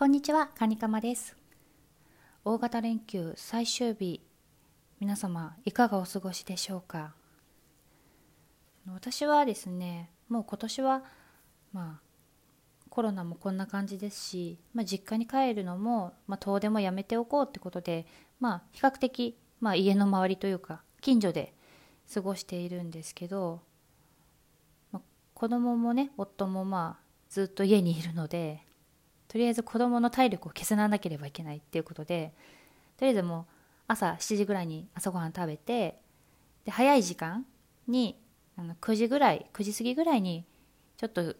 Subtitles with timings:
[0.00, 1.36] こんにちは、カニカマです。
[2.42, 4.22] 大型連休最終日、
[4.98, 7.12] 皆様いかがお過ごしでしょうか？
[8.90, 11.02] 私はですね、もう今年は
[11.74, 18.06] まあコロナもこんな感じですし、まあ、実家に帰るのも、まあ、遠出もやめておこうってことで、
[18.40, 21.52] まあ、比較的、まあ、家の周りというか近所で
[22.14, 23.60] 過ごしているんですけど、
[24.92, 25.02] まあ、
[25.34, 28.62] 子供もね夫もまあずっと家にいるので
[29.30, 32.34] とりあえず子供の体力を削らなければいけないっていうことで
[32.96, 33.52] とりあえずもう
[33.86, 36.00] 朝7時ぐらいに朝ごはん食べて
[36.64, 37.46] で早い時間
[37.86, 38.20] に
[38.56, 40.44] あの9時ぐらい9時過ぎぐらいに
[40.96, 41.36] ちょっと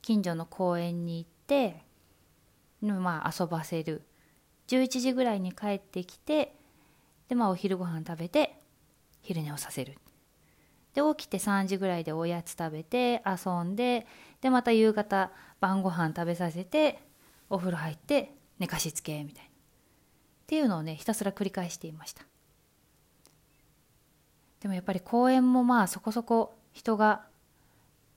[0.00, 1.84] 近所の公園に行って
[2.80, 4.02] まあ遊ばせる。
[4.68, 6.54] 11時ぐらいに帰ってきて
[7.28, 8.60] でまあお昼ご飯食べて
[9.22, 9.98] 昼寝をさせる。
[10.94, 14.06] で起きて3時ぐらいでおやつ食べて遊んで
[14.40, 17.00] でまた夕方晩ご飯食べさせて
[17.50, 19.48] お風呂入って寝かしつけみたいな。
[19.48, 19.50] っ
[20.48, 22.24] ていうのをねひたすら繰り返していました。
[24.60, 27.26] でもやっぱり公園もまあそこそこ人が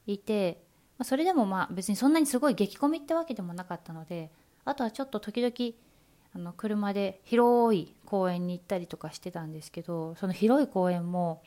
[0.07, 0.63] いて、
[0.97, 4.31] まあ、それでもまあ別にそんなにすごい激混みってわけでもなかったので
[4.65, 5.75] あとはちょっと時々
[6.33, 11.43] あの車で広い公園に行ったりとかしてたんですけどその広い公園も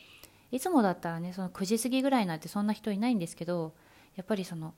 [0.55, 3.75] いつもだったらねその9時過ぎぐらいなんてそんな人いないんですけど
[4.15, 4.73] やっぱりその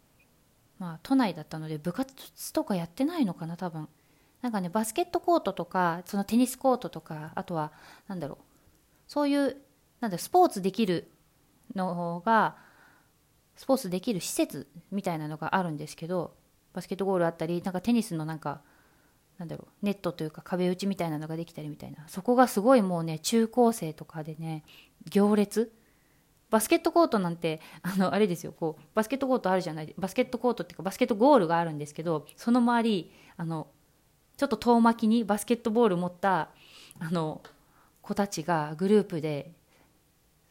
[0.79, 3.87] まあ都内だったので部活とかやってないのかな多分。
[4.41, 7.73] なんかねバスケットコートとかそのテニスコートとかあとは
[8.09, 8.45] なんだろう。
[9.07, 9.57] そういう
[10.01, 11.11] なんだスポーツできる
[11.75, 12.57] のが
[13.57, 16.35] スポーツできる施設みたいなのがあるんですけど
[16.73, 18.63] バスケットゴールあったりなんかテニスのなんか
[19.39, 22.07] なんだろうネットというか壁打ちみたいなのができたりみたいな。
[22.09, 24.65] そこがすごいもうね中高生とかでね
[25.11, 25.73] 行列？
[26.49, 28.53] バスケットコートなんてあのあれですよ。
[28.53, 29.95] こうバスケットコートあるじゃない？
[29.98, 33.67] バスケットコートっていうかバスケットゴールがあるんですけどその周りあの
[34.37, 36.51] ちょっと遠巻きにバスケットボール持った
[37.01, 37.43] あの
[38.01, 39.53] 子たちがグループで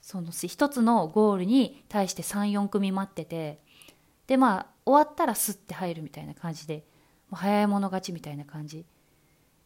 [0.01, 3.59] その一つのゴールに対して34組待ってて
[4.27, 6.83] でまあ終わったらスッて入るみたいな感じで
[7.29, 8.85] もう早い者勝ちみたいな感じ。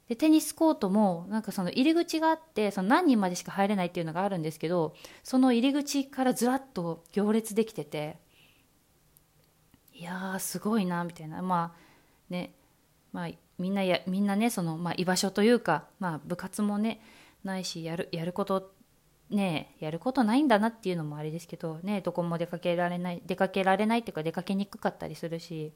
[0.10, 8.18] でテニスコートもなんかその入り口があってその何人までしか入れないっていうのがあるんですけどその入り口からずらっと行列できてて
[9.94, 11.42] いやーすごいなみたいな。
[11.42, 11.80] まあ
[12.32, 12.54] ね
[13.14, 17.02] まあみんなやみんなねその、まあ、居場所というか、まあ、部活もね
[17.44, 18.72] ないしやるやること
[19.30, 25.72] ねやることないんだなっていうのもあれですけどねどこも出かけられない出かけられないっていうか出かけにくかったりするし。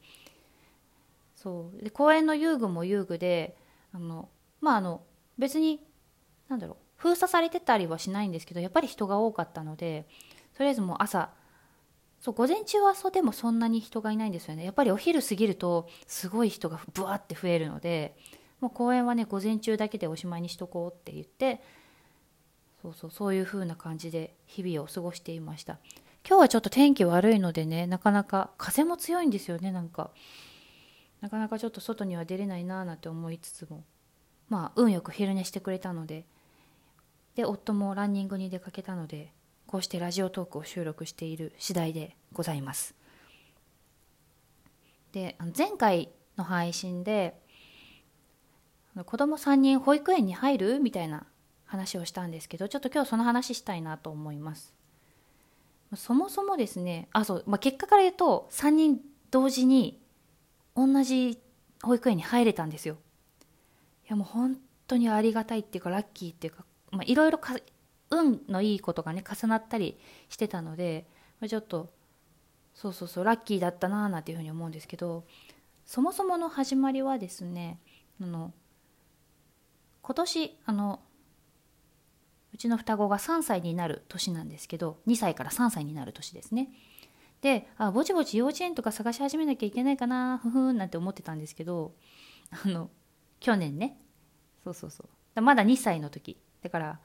[1.36, 1.84] そう。
[1.84, 3.58] で公園の遊具も遊具で
[3.94, 5.04] あのまああの
[5.38, 5.80] 別に
[6.50, 10.08] なんだろう封鎖されてたりはしないんですけどやっぱり人が多かったので
[10.56, 11.30] とりあえずもう朝
[12.20, 14.64] そう午前中はそうでもそんなに人がいないんですよね。
[14.64, 18.16] やっぱりお昼過ぎるとすごい人がブワーって増えるので
[18.62, 21.62] もう公園はね午前中だけでおしまいにしとこうって言って
[22.82, 25.80] そうそうそういう風な感じで日々を過ごしていました。
[26.26, 30.12] 今日はちょっと天気悪いのでねなかなか風も強いんですよねなんか。
[31.24, 33.86] なかなかちょっと外には出れないなーなんて思いつつも
[34.50, 36.26] まあ運よく昼寝してくれたので
[37.36, 39.32] で夫もランニングに出かけたので
[39.66, 42.94] こうしてラジオトークを収録している次第でございます。
[45.14, 47.40] で前回の配信で
[49.06, 50.80] 子供3人保育園に入る？
[50.82, 51.26] みたいな
[51.64, 54.74] 話をしたんですけどちょっと今日その話したいなと思います。
[55.96, 59.00] そもそもですねあそう、まあ、結果から言うと3人
[59.32, 60.03] 同時に
[60.76, 61.40] 同じ
[61.82, 62.98] 保育園に入れたんですよ。
[64.06, 64.58] いやもう本
[64.88, 67.40] 当にありがたいっていうかラッキーっていうかまあいろいろ
[68.10, 69.98] 運のいいことがね重なったり
[70.30, 71.08] してたので、
[71.48, 71.92] ちょっと
[72.74, 75.26] そうそうそうラッキーだったなーなんていうふうに思うんですけど
[75.86, 77.80] そもそもの始まりはですね
[78.22, 78.54] あの
[80.02, 81.00] 今年あの
[82.54, 86.70] うちの双子が3歳になる年なんですけど2歳から3歳になる年ですね。
[87.44, 91.94] であぼちぼち幼稚園とか探し始めなきゃいけないかなふふんなんて思ってたんですけど
[92.66, 92.90] あの
[93.42, 93.98] 去年ね。
[94.64, 95.04] そうそうそ
[95.36, 95.42] う。
[95.42, 96.38] まだ2歳の時。
[96.62, 97.00] だから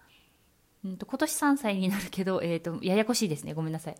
[0.84, 3.52] うんと今年3歳になるけど、 えーと、ややこしいですね。
[3.52, 3.96] ごめんなさい。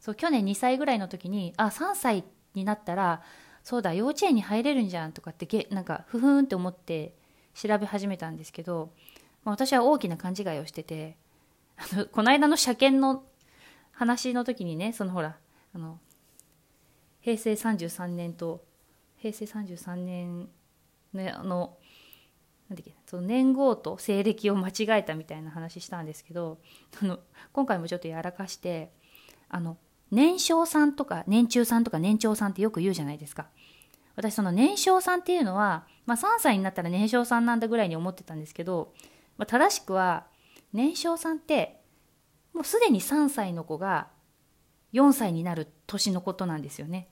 [0.00, 3.22] そう去年2歳ぐらいの時にあ3歳になったら
[3.62, 7.14] そうだ幼稚園に入れるんじゃんとかってげなんかふふんって思って
[7.54, 8.92] 調べ始めたんですけど、
[9.44, 11.16] まあ、私は大きな勘違いをしてて
[11.76, 13.24] あのこの間の車検の
[13.92, 15.36] 話の時にねそのほら
[15.74, 15.98] あの
[17.20, 18.64] 平成33年と
[19.16, 20.48] 平成33年
[21.14, 21.76] のあの
[22.68, 26.58] なんだっけその年号と西暦を間違えたみたいな話したんですけど
[27.02, 27.20] あの
[27.52, 28.92] 今回もちょっとやらかして
[29.48, 29.78] あの
[30.10, 33.48] 年少さんとか年中さんとか年長さんってよく言うじゃないですか。
[34.16, 38.92] 私その年少さんっていうのは、まあ、3歳になったら年少さんなんだぐらいに思ってたんですけど、
[39.36, 40.26] まあ、正しくは
[40.72, 41.80] 年少さんって
[42.52, 44.08] もうすでに3歳の子が
[44.92, 47.08] 4歳になる年のことなんですよね。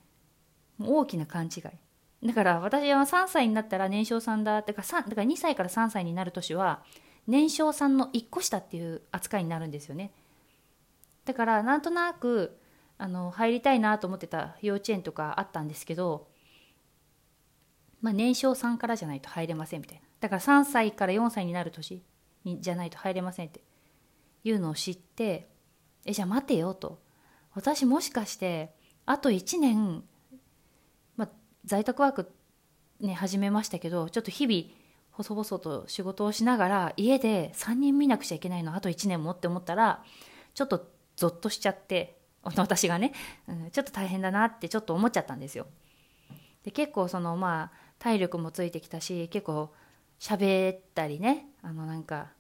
[0.81, 2.27] 大きな勘違い。
[2.27, 4.63] だから私は3歳になったら年少さんだ。
[4.63, 6.83] だからだから2歳から3歳になる年は
[7.27, 10.13] 年少さんの1個下っていう扱いになるんですよね。
[11.25, 12.59] だからなんとなく
[12.99, 16.29] あの入りたいなと思ってた幼稚園とかあったんですけど、
[18.01, 20.03] まあ、年少さんからじゃないと入れませんみたいな。
[20.21, 22.03] だから3歳から4歳になる年
[22.45, 23.61] にじゃないと入れませんって
[24.45, 25.49] いうのを知って
[26.05, 27.01] えじゃあ待てよと
[27.57, 28.71] 私もしかして
[29.07, 30.05] あと1年、
[31.17, 31.29] ま、
[31.65, 32.31] 在宅ワーク
[33.01, 34.65] ね始めましたけどちょっと日々
[35.11, 40.05] 細々と仕事をしながら家で3人見なくちゃいけないのあと1年もって思ったら
[40.53, 40.87] ちょっと
[41.17, 43.13] ゾッとしちゃって私がね、
[43.49, 45.67] うん、ちょっと大変だなってちょっと思っちゃったんですよ。
[46.63, 49.73] で結構そのまあ体力もついてきたし結構
[50.21, 52.36] 喋ったりねあのなんか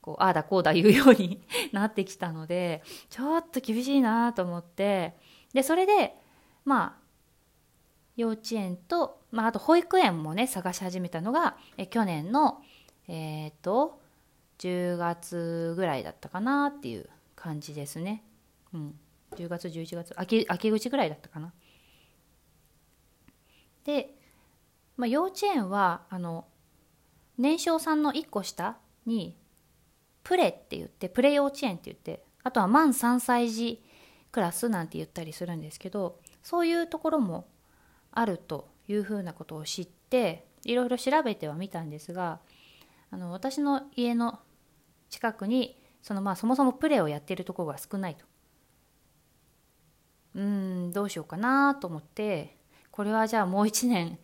[0.00, 1.40] こうああだこうだ言うように
[1.72, 5.16] なってきたのでちょっと厳しいなと思って
[5.52, 6.16] でそれで
[6.64, 7.00] まあ
[8.16, 12.62] 幼稚園と、まあ、あと保育園もね探し始めたのがえ去年の
[13.08, 14.00] えっ、ー、と
[14.58, 18.22] 10月ぐらいだったかなっていう感じですね。
[18.74, 19.00] うん、
[19.32, 21.52] 10月11月秋秋口ぐらいだったかな。
[23.84, 24.14] で、
[24.98, 26.46] まあ、幼稚園はあの
[27.38, 28.76] 年少さんの1個下
[29.06, 29.34] に
[30.30, 33.82] プレって言ってプレ幼稚園って言ってあとは満3歳児
[34.30, 37.48] クラスなんて言ったりするんですけどそういうところも
[38.12, 42.38] あるというふうなことを知っていろいろ調べてはみたんですが
[43.10, 44.38] あの私の家の
[45.08, 48.24] 近くにそのまあそもそもプレーをやっているところが少ないと。
[50.36, 52.56] うんどうしようかなと思って
[52.92, 54.16] これはじゃあもう1年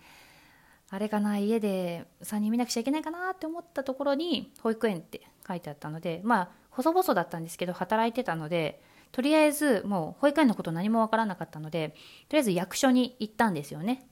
[0.88, 8.82] あれかな家で3人見なくちゃいけないかなって思ったところに保育園って書いてあったのでまあ細々だったんですけど働いてたので
[9.12, 11.94] とりあえずもう保育園のこと何もわからなかったので
[12.28, 14.06] とりあえず役所に行ったんですよね。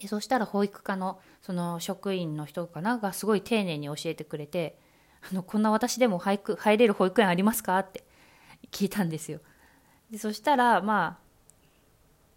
[0.00, 4.78] でそしたら保育課のその職員の人かながすごい丁寧に教えてくれて
[5.30, 8.04] 「あのこんな私でも入入れる保育園ありますか?」って
[8.70, 9.40] 聞いたんですよ。
[10.10, 11.08] でそしたら、まあ、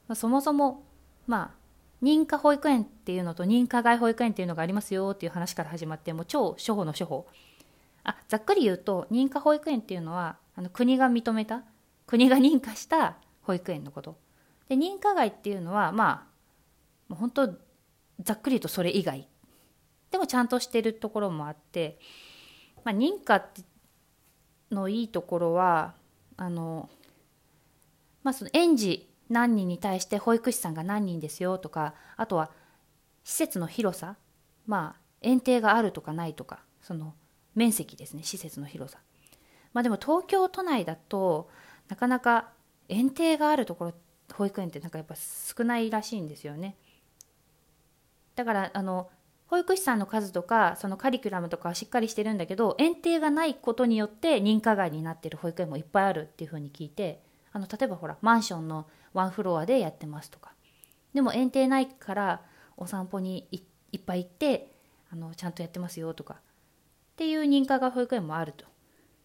[0.08, 0.84] まあそもそも
[1.28, 1.59] まあ
[2.02, 7.28] 認可保育園っていうのと認可外保育園っていうのがありますよっていう話から始まってもう超初歩の初歩。
[8.04, 11.64] あざっくり言うと認可保育園っていうのはあの国が認めた
[12.08, 14.18] 国が認可した保育園のこと。
[14.70, 16.30] で認可外っていうのはまあ
[17.10, 17.54] もう本当
[18.22, 19.28] ざっくり言うとそれ以外。
[20.12, 22.00] でもちゃんとしてるところもあって、
[22.84, 23.46] まあ、認可
[24.72, 25.94] のいいところは
[26.38, 26.90] あの、
[28.24, 32.52] まあ、その園児何人に対して保育士さんが何人ですよとかあとは
[33.24, 34.16] 施設の広さ
[34.66, 37.14] まあ園庭があるとかないとかその
[37.56, 39.00] 面積ですね施設の広さ。
[39.74, 41.50] まあでも東京都内だと
[41.90, 42.50] なかなか
[42.88, 43.94] 園庭があるところ
[44.34, 46.76] 保育園ってなんかやっぱ少ないらしいんですよね。
[48.36, 49.10] だからあの
[49.48, 57.22] 保育士さんの数とかそのカリキュラムとかはしっかりしてるんだけど園庭がないことによって認可外になってる保育園もいっぱいあるっていうふうに聞いて
[57.52, 60.54] あの例えばほらマンションのワンフロアでやってますとか。
[61.14, 62.42] でも園庭ないから
[62.78, 64.72] お散歩にいっぱい行って
[65.12, 66.36] あのちゃんとやってますよとか。
[66.36, 66.38] っ
[67.16, 68.66] ていう認可外保育園もあると。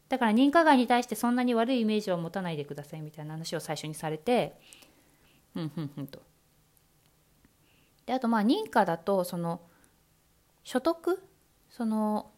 [0.09, 4.59] だから認可外に対してそんなに悪いイメージは持たないでくださいみたいな話を最初にされて。
[5.53, 6.21] ふんふんふんと。
[8.07, 9.61] であとまあ認可だとその
[10.63, 11.23] 所得
[11.71, 12.31] その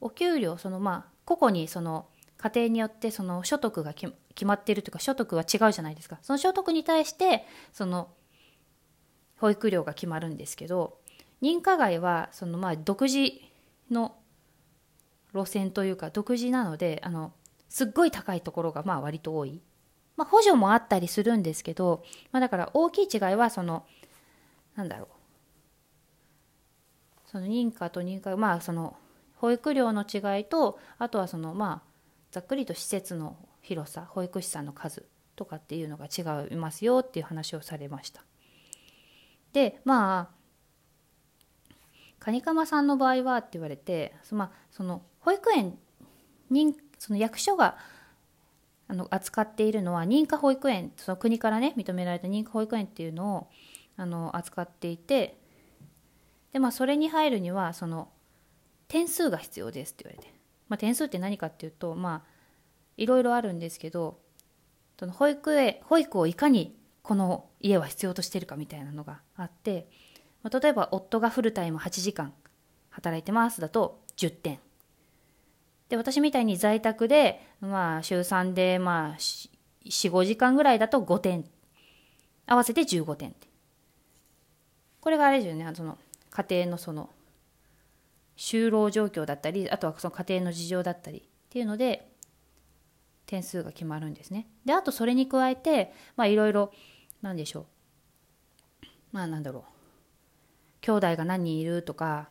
[0.00, 2.06] お給料そのまあ個々にその
[2.38, 4.14] 家庭によってその所得が決
[4.44, 6.18] まっているというか所得は違うじゃないですか。
[6.22, 8.08] その所得に対してその
[9.38, 10.98] 保育料が決まるんですけど
[11.42, 13.32] 認可外はそのまあ独自
[13.90, 14.16] の
[15.34, 17.32] 路線というか独自なのであの
[17.68, 19.60] すっごい高いところがまあ割と多い、
[20.16, 22.02] まあ、補助もあったりするんですけど、
[22.32, 23.84] まあ、だから大きい違いはその
[24.74, 25.08] なんだろう。
[27.30, 28.96] その認可と認可まあその
[29.36, 31.87] 保育料の違いとあとはそのまあ
[32.30, 35.06] ざっくりと施設の広さ保育士さんの数
[35.36, 38.22] とかっていうのが違いますよっていう話をされました。
[39.52, 40.38] でまあ
[42.18, 45.78] カニカマさんの場合はって言われてそ,、まあ、その保育園
[46.50, 47.78] 認その役所が
[48.88, 53.48] あの扱っているのは認可保育園その国からね認められた認可保育園っていうのを
[53.96, 55.38] あの扱っていて
[56.52, 58.08] でまあそれに入るにはその
[58.88, 60.37] 点数が必要ですって言われて
[60.68, 62.38] まあ、点数って何かっていうとまあ
[62.96, 64.18] いろいろあるんですけど
[64.98, 69.88] その保育園保育をいかにこの家は必要としてるかみたいなのがあって、
[70.42, 72.34] まあ、例えば夫がフルタイム8時間
[72.90, 74.58] 働いてますだと10点。
[75.88, 79.16] で私みたいに在宅で、まあ、週3で、まあ、
[79.86, 81.44] 45時間ぐらいだと5点。
[82.46, 83.34] 合わせて15点
[85.00, 85.70] これがあれですよね。
[85.74, 85.98] その
[86.30, 87.10] 家庭のその
[88.38, 92.08] 就労状況だったりあとはその家庭の事情だったりっていうので
[93.26, 94.46] 点数が決まるんですね。
[94.64, 96.72] であとそれに加えてまあいろいろ
[97.20, 97.66] 何でしょ
[98.82, 98.86] う。
[99.12, 99.62] まあなんだろう。
[100.80, 102.30] 兄弟が何人いるとか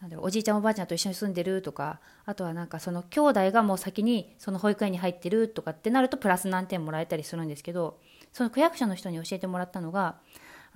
[0.00, 0.26] なんだろう。
[0.26, 7.98] おじいちゃんおばあちゃんと一緒に住んでるとかあとはなんかその兄弟がもう先にその保育園に入ってるとかってなるとプラス何点もらえたりするんですけど
[8.32, 10.16] その区役所の人に教えてもらったのが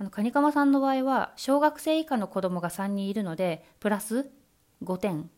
[0.01, 4.31] あのカニカマさんの場合は小学生以下の子供が3人いるのでプラス
[4.83, 5.29] 5点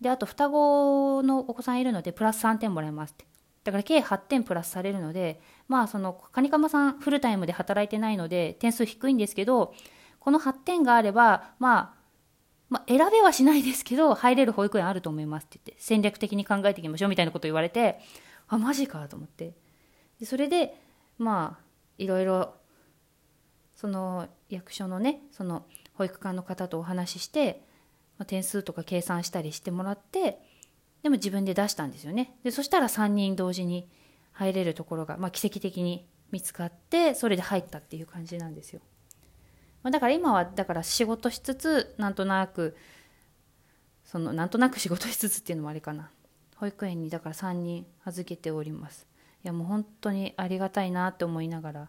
[0.00, 3.24] であと双子のお子さんいるのでプラス3点もらえますって
[3.64, 9.74] だから計8点プラスされるのでまあそのカニカマさんフルタイムで働いてないので点数低いんですけど
[10.20, 11.98] この8点があればまあ
[12.70, 17.98] まあ、選べはしないですけど、入れる保育園あると思いますって言って、戦略的に考えていきましょうみたいなこと言われて、
[18.46, 19.54] あ、マジかと思って。
[20.20, 20.74] でそれで、
[21.16, 21.64] まあ、
[21.96, 22.57] いろいろ
[23.80, 27.62] その役所のねその保育館の方とお話しして、
[28.18, 30.40] ま、点数とか計算したりしてもらって
[31.04, 32.36] でも自分で出したんですよね。
[32.42, 33.88] でそしたら3人同時に
[34.32, 38.80] 入れるところが、まあ、奇跡的に見つかってそれで入ったっていう感じなんですよ、
[39.84, 42.76] まあ、だから今はだから仕事しつつなんとなく
[44.04, 46.10] そのなんとなく仕事しつつっていうのもあれかな。
[46.56, 49.06] 保育園にだから3人預けております。
[49.44, 51.88] いやもう本当にありがたいなって思いながら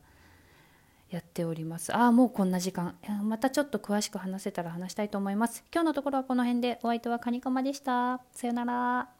[1.09, 1.95] やっております。
[1.95, 2.95] ああもうこんな時間。
[3.23, 5.63] またちょっと詳しく話せたら話したいと思います。
[5.73, 6.79] 今日のところはこの辺で。
[6.83, 8.21] お相手はカニカマでした。
[8.31, 9.18] さよなら。